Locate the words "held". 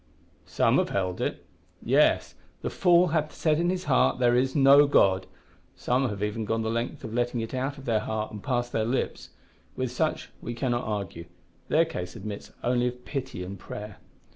0.89-1.21